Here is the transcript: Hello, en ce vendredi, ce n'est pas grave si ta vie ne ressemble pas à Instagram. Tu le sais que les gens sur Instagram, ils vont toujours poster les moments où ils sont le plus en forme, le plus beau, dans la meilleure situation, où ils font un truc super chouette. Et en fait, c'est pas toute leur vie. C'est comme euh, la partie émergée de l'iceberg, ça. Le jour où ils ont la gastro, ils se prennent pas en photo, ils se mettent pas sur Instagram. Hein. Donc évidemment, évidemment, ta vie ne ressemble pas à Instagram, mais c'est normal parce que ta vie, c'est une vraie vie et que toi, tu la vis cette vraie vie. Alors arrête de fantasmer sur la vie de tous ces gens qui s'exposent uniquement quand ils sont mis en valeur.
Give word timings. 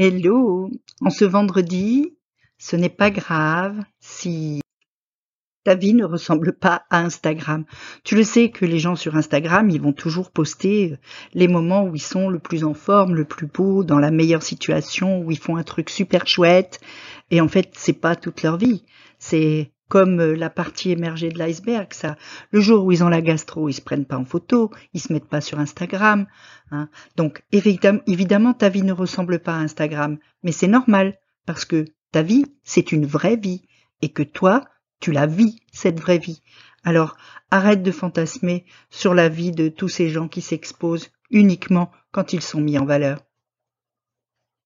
Hello, 0.00 0.70
en 1.00 1.10
ce 1.10 1.24
vendredi, 1.24 2.14
ce 2.56 2.76
n'est 2.76 2.88
pas 2.88 3.10
grave 3.10 3.82
si 3.98 4.60
ta 5.64 5.74
vie 5.74 5.92
ne 5.92 6.04
ressemble 6.04 6.52
pas 6.52 6.84
à 6.88 7.00
Instagram. 7.00 7.64
Tu 8.04 8.14
le 8.14 8.22
sais 8.22 8.52
que 8.52 8.64
les 8.64 8.78
gens 8.78 8.94
sur 8.94 9.16
Instagram, 9.16 9.70
ils 9.70 9.80
vont 9.80 9.92
toujours 9.92 10.30
poster 10.30 10.98
les 11.34 11.48
moments 11.48 11.82
où 11.82 11.96
ils 11.96 12.00
sont 12.00 12.28
le 12.28 12.38
plus 12.38 12.62
en 12.62 12.74
forme, 12.74 13.16
le 13.16 13.24
plus 13.24 13.48
beau, 13.48 13.82
dans 13.82 13.98
la 13.98 14.12
meilleure 14.12 14.44
situation, 14.44 15.18
où 15.18 15.32
ils 15.32 15.38
font 15.38 15.56
un 15.56 15.64
truc 15.64 15.90
super 15.90 16.28
chouette. 16.28 16.78
Et 17.32 17.40
en 17.40 17.48
fait, 17.48 17.72
c'est 17.72 18.00
pas 18.00 18.14
toute 18.14 18.44
leur 18.44 18.56
vie. 18.56 18.84
C'est 19.18 19.72
comme 19.88 20.20
euh, 20.20 20.34
la 20.34 20.50
partie 20.50 20.90
émergée 20.90 21.30
de 21.30 21.38
l'iceberg, 21.38 21.92
ça. 21.92 22.16
Le 22.50 22.60
jour 22.60 22.84
où 22.84 22.92
ils 22.92 23.02
ont 23.02 23.08
la 23.08 23.22
gastro, 23.22 23.68
ils 23.68 23.74
se 23.74 23.80
prennent 23.80 24.04
pas 24.04 24.18
en 24.18 24.24
photo, 24.24 24.70
ils 24.92 25.00
se 25.00 25.12
mettent 25.12 25.28
pas 25.28 25.40
sur 25.40 25.58
Instagram. 25.58 26.26
Hein. 26.70 26.88
Donc 27.16 27.42
évidemment, 27.52 28.00
évidemment, 28.06 28.54
ta 28.54 28.68
vie 28.68 28.82
ne 28.82 28.92
ressemble 28.92 29.38
pas 29.38 29.54
à 29.54 29.60
Instagram, 29.60 30.18
mais 30.42 30.52
c'est 30.52 30.68
normal 30.68 31.18
parce 31.46 31.64
que 31.64 31.86
ta 32.12 32.22
vie, 32.22 32.46
c'est 32.64 32.92
une 32.92 33.06
vraie 33.06 33.36
vie 33.36 33.62
et 34.02 34.10
que 34.10 34.22
toi, 34.22 34.64
tu 35.00 35.12
la 35.12 35.26
vis 35.26 35.60
cette 35.72 36.00
vraie 36.00 36.18
vie. 36.18 36.42
Alors 36.84 37.16
arrête 37.50 37.82
de 37.82 37.90
fantasmer 37.90 38.64
sur 38.90 39.14
la 39.14 39.28
vie 39.28 39.52
de 39.52 39.68
tous 39.68 39.88
ces 39.88 40.10
gens 40.10 40.28
qui 40.28 40.40
s'exposent 40.40 41.10
uniquement 41.30 41.90
quand 42.12 42.32
ils 42.32 42.42
sont 42.42 42.60
mis 42.60 42.78
en 42.78 42.84
valeur. 42.84 43.18